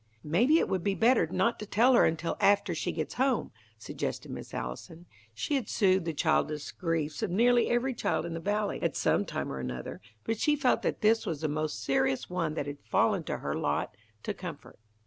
"Maybe 0.23 0.57
it 0.57 0.67
would 0.67 0.83
be 0.83 0.95
better 0.95 1.27
not 1.27 1.59
to 1.59 1.67
tell 1.67 1.93
her 1.93 2.05
until 2.05 2.35
after 2.39 2.73
she 2.73 2.91
gets 2.91 3.13
home," 3.21 3.51
suggested 3.77 4.31
Miss 4.31 4.51
Allison. 4.51 5.05
She 5.35 5.53
had 5.53 5.69
soothed 5.69 6.05
the 6.05 6.11
childish 6.15 6.71
griefs 6.71 7.21
of 7.21 7.29
nearly 7.29 7.69
every 7.69 7.93
child 7.93 8.25
in 8.25 8.33
the 8.33 8.39
Valley, 8.39 8.81
at 8.81 8.95
some 8.97 9.25
time 9.25 9.51
or 9.53 9.59
another, 9.59 10.01
but 10.23 10.39
she 10.39 10.55
felt 10.55 10.81
that 10.81 11.01
this 11.01 11.27
was 11.27 11.41
the 11.41 11.47
most 11.47 11.83
serious 11.83 12.31
one 12.31 12.55
that 12.55 12.65
had 12.65 12.79
fallen 12.79 13.23
to 13.25 13.37
her 13.37 13.53
lot 13.53 13.95
to 14.23 14.33
comfort. 14.33 14.79